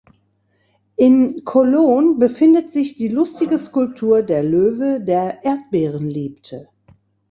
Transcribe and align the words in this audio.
In 0.97 1.43
Cholon 1.45 2.17
befindet 2.17 2.71
sich 2.71 2.97
die 2.97 3.07
lustige 3.09 3.59
Skulptur 3.59 4.23
"Der 4.23 4.41
Löwe 4.41 4.99
der 4.99 5.43
Erdbeeren 5.45 6.07
liebte". 6.09 6.69